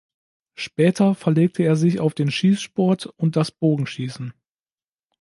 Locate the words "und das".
3.05-3.51